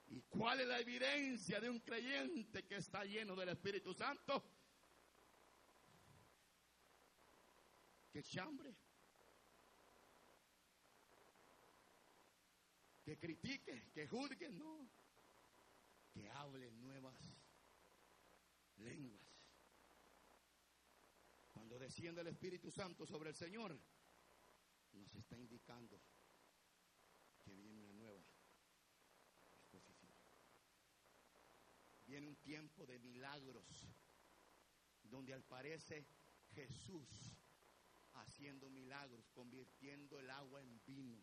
[0.06, 4.62] ¿Y cuál es la evidencia de un creyente que está lleno del Espíritu Santo?
[8.12, 8.77] Que chambre,
[13.03, 14.87] que critique, que juzgue, no,
[16.12, 17.16] que hable nuevas
[18.77, 19.27] lenguas.
[21.53, 23.79] Cuando desciende el Espíritu Santo sobre el Señor,
[24.92, 25.98] nos está indicando
[27.42, 28.22] que viene una nueva
[29.55, 30.12] exposición.
[32.07, 33.88] Viene un tiempo de milagros
[35.03, 36.05] donde al parecer
[36.55, 37.41] Jesús
[38.14, 41.18] haciendo milagros, convirtiendo el agua en vino,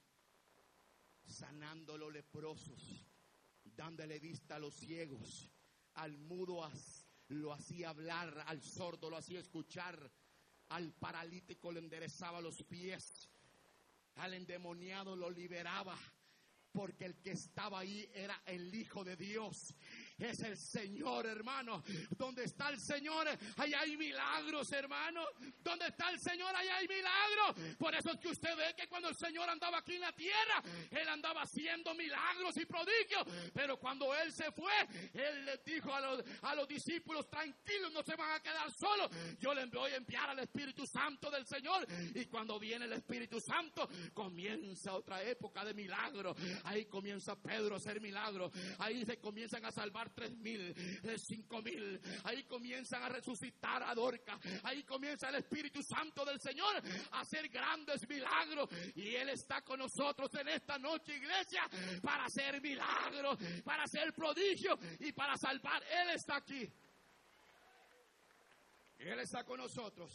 [1.26, 3.06] sanando los leprosos,
[3.64, 5.50] dándole vista a los ciegos,
[5.96, 6.70] al mudo
[7.30, 10.12] lo hacía hablar, al sordo lo hacía escuchar,
[10.70, 13.30] al paralítico le enderezaba los pies,
[14.16, 15.98] al endemoniado lo liberaba,
[16.72, 19.74] porque el que estaba ahí era el Hijo de Dios
[20.20, 21.84] es el Señor, hermano.
[22.12, 23.28] Donde está el Señor,
[23.58, 25.26] allá hay milagros, hermano.
[25.62, 27.76] Donde está el Señor, allá hay milagros.
[27.78, 30.62] Por eso es que usted ve que cuando el Señor andaba aquí en la tierra,
[30.92, 33.26] Él andaba haciendo milagros y prodigios.
[33.54, 34.74] Pero cuando Él se fue,
[35.14, 39.10] Él les dijo a los, a los discípulos, tranquilos, no se van a quedar solos.
[39.40, 41.86] Yo les voy a enviar al Espíritu Santo del Señor.
[42.14, 46.36] Y cuando viene el Espíritu Santo, comienza otra época de milagros.
[46.66, 48.52] Ahí comienza Pedro a hacer milagros.
[48.80, 52.00] Ahí se comienzan a salvar tres mil, eh, cinco mil.
[52.24, 54.40] Ahí comienzan a resucitar a Dorca.
[54.64, 58.70] Ahí comienza el Espíritu Santo del Señor a hacer grandes milagros.
[58.96, 61.70] Y Él está con nosotros en esta noche, iglesia,
[62.02, 65.84] para hacer milagros, para hacer prodigios y para salvar.
[65.84, 66.68] Él está aquí.
[69.00, 70.12] Él está con nosotros.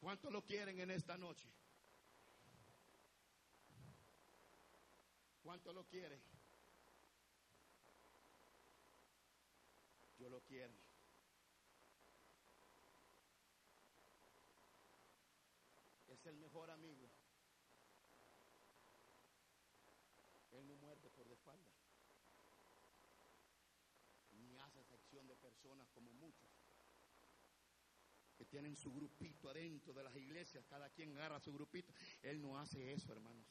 [0.00, 1.48] ¿Cuántos lo quieren en esta noche?
[5.42, 6.22] ¿Cuántos lo quieren?
[10.18, 10.74] Yo lo quiero.
[16.08, 17.08] Es el mejor amigo.
[20.52, 21.70] Él no muerde por de espalda.
[24.32, 26.50] Ni hace sección de personas como muchos
[28.36, 31.92] que tienen su grupito adentro de las iglesias, cada quien agarra su grupito.
[32.22, 33.46] Él no hace eso, hermanos.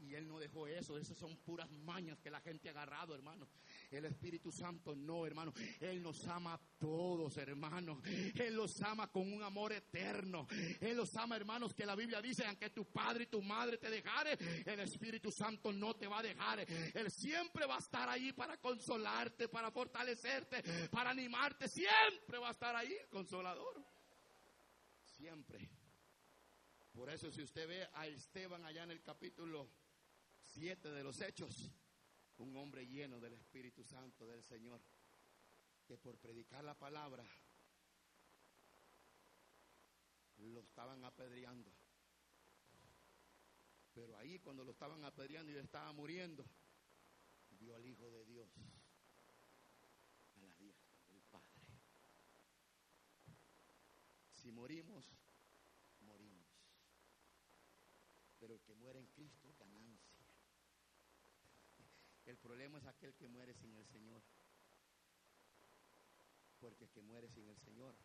[0.00, 3.46] Y él no dejó eso, esas son puras mañas que la gente ha agarrado, hermano.
[3.90, 5.52] El Espíritu Santo no, hermano.
[5.80, 7.98] Él nos ama a todos, hermanos.
[8.36, 10.46] Él los ama con un amor eterno.
[10.80, 13.90] Él los ama, hermanos, que la Biblia dice, aunque tu padre y tu madre te
[13.90, 16.60] dejare, el Espíritu Santo no te va a dejar.
[16.60, 21.68] Él siempre va a estar ahí para consolarte, para fortalecerte, para animarte.
[21.68, 23.84] Siempre va a estar ahí, consolador.
[25.02, 25.68] Siempre.
[26.92, 29.68] Por eso si usted ve a Esteban allá en el capítulo
[30.42, 31.72] 7 de los Hechos,
[32.40, 34.80] un hombre lleno del Espíritu Santo del Señor,
[35.86, 37.24] que por predicar la palabra
[40.38, 41.70] lo estaban apedreando.
[43.92, 46.46] Pero ahí cuando lo estaban apedreando y estaba muriendo,
[47.50, 48.48] vio al Hijo de Dios
[50.36, 51.60] a la del Padre.
[54.32, 55.04] Si morimos,
[56.00, 56.48] morimos.
[58.38, 60.09] Pero el que muere en Cristo ganancia.
[62.30, 64.22] El problema es aquel que muere sin el Señor.
[66.60, 67.96] Porque el que muere sin el Señor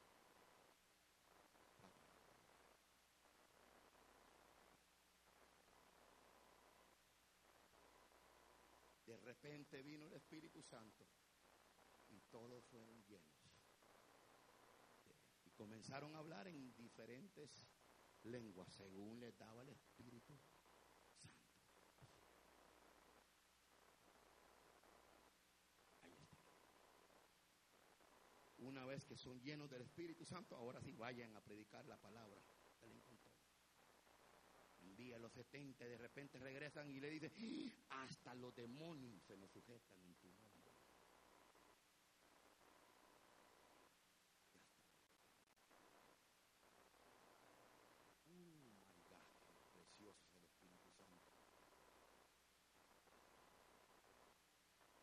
[9.05, 11.05] De repente vino el Espíritu Santo
[12.09, 13.31] y todos fueron llenos.
[15.45, 17.49] Y comenzaron a hablar en diferentes
[18.23, 20.65] lenguas según les daba el Espíritu Santo.
[26.03, 26.37] Ahí está.
[28.57, 32.41] Una que son llenos del Espíritu Santo, ahora sí vayan a predicar la palabra.
[34.79, 37.31] Envía a los 70, de repente regresan y le dicen,
[37.89, 40.71] hasta los demonios se nos sujetan en tu nombre.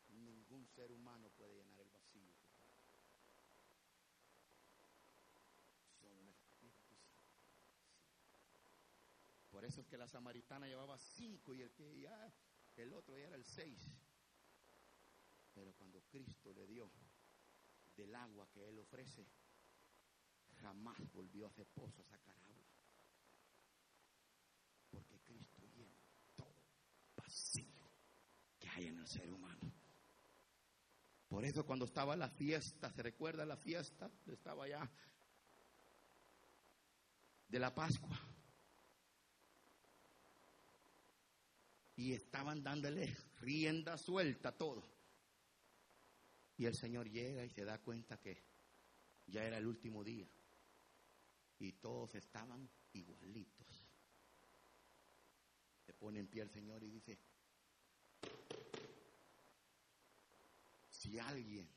[0.08, 2.32] Ningún ser humano puede llenar el vacío
[6.00, 7.32] Solo el Espíritu Santo.
[9.72, 12.30] Que la samaritana llevaba cinco y el que ya,
[12.76, 13.80] el otro ya era el seis.
[15.54, 16.90] Pero cuando Cristo le dio
[17.96, 19.26] del agua que Él ofrece,
[20.60, 22.66] jamás volvió a hacer pozo a sacar agua.
[24.90, 25.98] Porque Cristo llena
[26.36, 26.54] todo
[27.16, 27.90] vacío
[28.58, 29.72] que hay en el ser humano.
[31.28, 34.10] Por eso cuando estaba la fiesta, ¿se recuerda la fiesta?
[34.26, 34.90] Estaba ya
[37.48, 38.20] de la Pascua.
[41.96, 44.82] Y estaban dándole rienda suelta a todo.
[46.56, 48.42] Y el Señor llega y se da cuenta que
[49.26, 50.28] ya era el último día.
[51.58, 53.66] Y todos estaban igualitos.
[55.86, 57.18] Se pone en pie el Señor y dice,
[60.90, 61.68] si alguien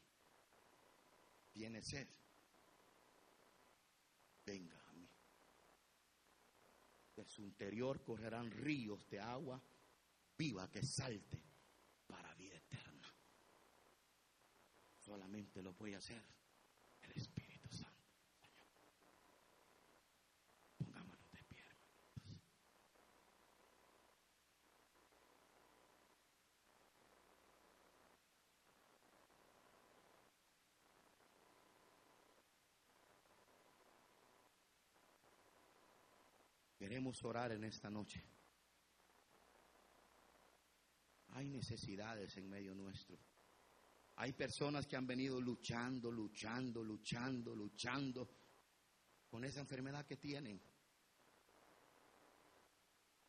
[1.51, 2.07] tiene sed,
[4.45, 5.09] venga a mí.
[7.15, 9.61] De su interior correrán ríos de agua
[10.37, 11.41] viva que salte
[12.07, 13.13] para vida eterna.
[14.99, 16.21] Solamente lo puede hacer
[17.01, 18.09] el Espíritu Santo.
[20.77, 22.45] Pongámonos de pie, hermanitos.
[36.77, 38.23] Queremos orar en esta noche.
[41.35, 43.17] Hay necesidades en medio nuestro.
[44.15, 48.29] Hay personas que han venido luchando, luchando, luchando, luchando
[49.29, 50.61] con esa enfermedad que tienen,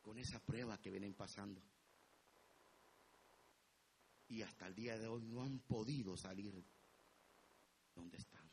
[0.00, 1.60] con esa prueba que vienen pasando.
[4.28, 6.64] Y hasta el día de hoy no han podido salir
[7.92, 8.48] donde están.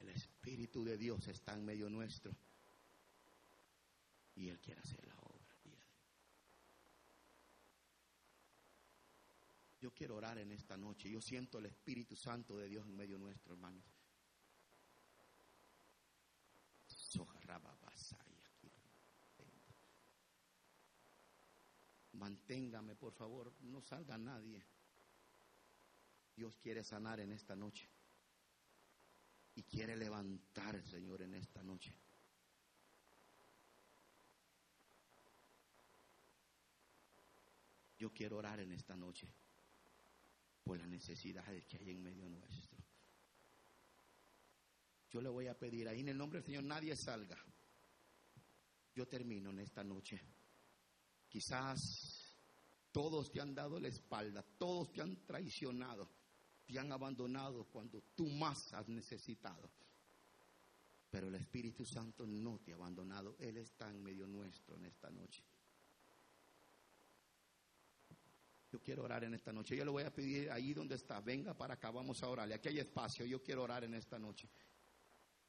[0.00, 2.34] El Espíritu de Dios está en medio nuestro
[4.34, 5.25] y Él quiere hacer la obra.
[9.80, 11.10] Yo quiero orar en esta noche.
[11.10, 13.84] Yo siento el Espíritu Santo de Dios en medio nuestro, hermanos.
[22.12, 24.64] Manténgame, por favor, no salga nadie.
[26.34, 27.88] Dios quiere sanar en esta noche.
[29.54, 31.94] Y quiere levantar, Señor, en esta noche.
[37.98, 39.32] Yo quiero orar en esta noche
[40.66, 42.76] por las necesidades que hay en medio nuestro.
[45.08, 47.38] Yo le voy a pedir ahí en el nombre del Señor, nadie salga.
[48.92, 50.20] Yo termino en esta noche.
[51.28, 51.78] Quizás
[52.90, 56.08] Todos te han dado la espalda, todos te han traicionado,
[56.64, 59.70] te han abandonado cuando tú más has necesitado.
[61.10, 65.10] Pero el Espíritu Santo no te ha abandonado, Él está en medio nuestro en esta
[65.10, 65.44] noche.
[68.72, 69.76] Yo quiero orar en esta noche.
[69.76, 72.54] Yo le voy a pedir ahí donde está, venga para acá, vamos a orarle.
[72.54, 74.48] Aquí hay espacio, yo quiero orar en esta noche.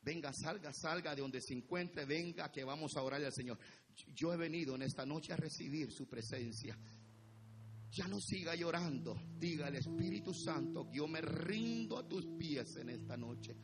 [0.01, 3.57] Venga, salga, salga de donde se encuentre, venga que vamos a orarle al Señor.
[4.13, 6.77] Yo he venido en esta noche a recibir su presencia.
[7.91, 9.19] Ya no siga llorando.
[9.37, 13.55] Diga al Espíritu Santo yo me rindo a tus pies en esta noche.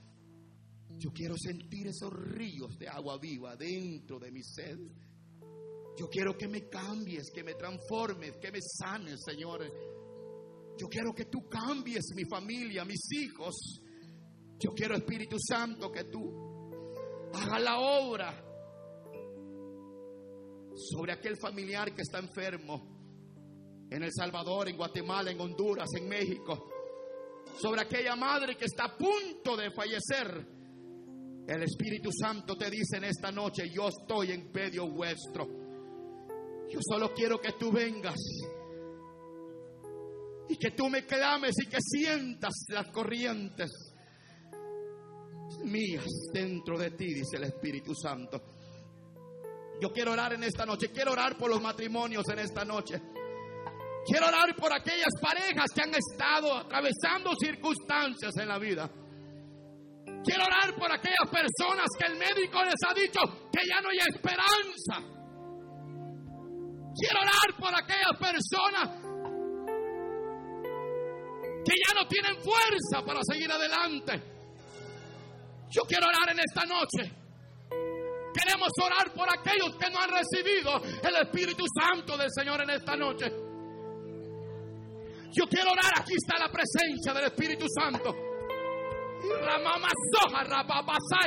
[0.97, 4.79] Yo quiero sentir esos ríos de agua viva dentro de mi sed.
[5.95, 9.61] Yo quiero que me cambies, que me transformes, que me sanes, Señor.
[10.77, 13.81] Yo quiero que tú cambies mi familia, mis hijos.
[14.59, 18.43] Yo quiero, Espíritu Santo, que tú hagas la obra
[20.75, 26.69] sobre aquel familiar que está enfermo en El Salvador, en Guatemala, en Honduras, en México.
[27.59, 30.47] Sobre aquella madre que está a punto de fallecer.
[31.47, 35.62] El Espíritu Santo te dice en esta noche, yo estoy en medio vuestro.
[36.69, 38.19] Yo solo quiero que tú vengas
[40.49, 43.71] y que tú me clames y que sientas las corrientes
[45.63, 48.41] mías dentro de ti, dice el Espíritu Santo.
[49.81, 53.01] Yo quiero orar en esta noche, quiero orar por los matrimonios en esta noche.
[54.05, 58.89] Quiero orar por aquellas parejas que han estado atravesando circunstancias en la vida.
[60.23, 63.19] Quiero orar por aquellas personas que el médico les ha dicho
[63.51, 65.12] que ya no hay esperanza.
[66.95, 68.89] Quiero orar por aquellas personas
[71.65, 74.21] que ya no tienen fuerza para seguir adelante.
[75.71, 77.11] Yo quiero orar en esta noche.
[78.33, 82.95] Queremos orar por aquellos que no han recibido el Espíritu Santo del Señor en esta
[82.95, 83.31] noche.
[85.35, 88.15] Yo quiero orar, aquí está la presencia del Espíritu Santo.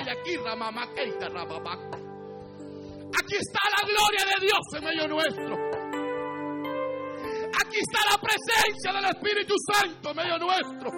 [0.07, 0.37] Aquí
[3.39, 5.55] está la gloria de Dios en medio nuestro.
[7.61, 10.91] Aquí está la presencia del Espíritu Santo en medio nuestro.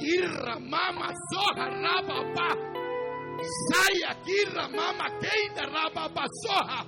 [0.00, 2.56] Irra mama soja rababa.
[3.72, 6.86] Saya kirra mama keita rababa soja.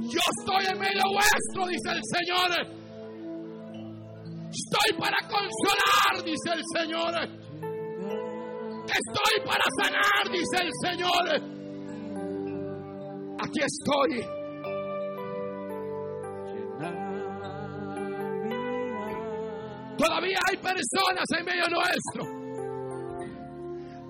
[0.00, 2.50] Yo estoy en medio vuestro, dice el Señor.
[4.50, 7.47] Estoy para consolar, dice el Señor.
[8.88, 11.58] Estoy para sanar, dice el Señor.
[13.40, 14.38] Aquí estoy.
[19.98, 22.38] Todavía hay personas en medio nuestro.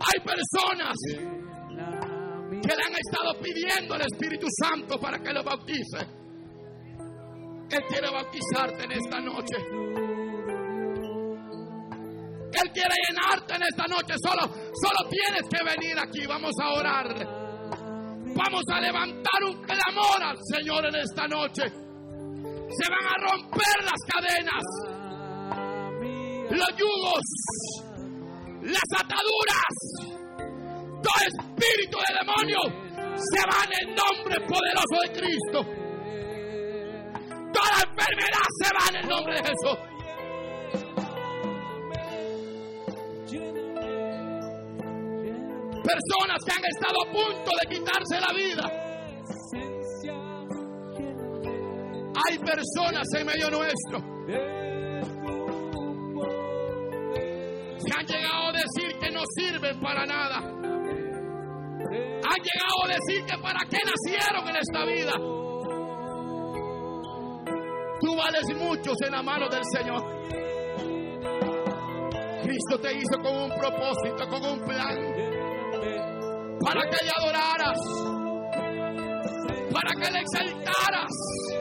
[0.00, 6.06] Hay personas que le han estado pidiendo al Espíritu Santo para que lo bautice.
[7.70, 10.07] Él quiere bautizarte en esta noche.
[12.62, 14.14] Él quiere llenarte en esta noche.
[14.22, 16.26] Solo, solo tienes que venir aquí.
[16.26, 17.48] Vamos a orar.
[18.34, 21.62] Vamos a levantar un clamor al Señor en esta noche.
[22.70, 24.64] Se van a romper las cadenas,
[26.50, 27.24] los yugos,
[28.62, 29.74] las ataduras.
[31.02, 32.58] Todo espíritu de demonio
[33.16, 35.64] se va en el nombre poderoso de Cristo.
[37.52, 39.78] Toda enfermedad se va en el nombre de Jesús.
[45.88, 48.64] Personas que han estado a punto de quitarse la vida.
[52.28, 53.98] Hay personas en medio nuestro
[57.86, 60.36] que han llegado a decir que no sirven para nada.
[60.36, 60.60] Han
[62.42, 65.12] llegado a decir que para qué nacieron en esta vida.
[68.00, 70.18] Tú vales mucho en la mano del Señor.
[72.42, 75.37] Cristo te hizo con un propósito, con un plan,
[76.60, 77.78] para que le adoraras,
[79.72, 81.57] para que le exaltaras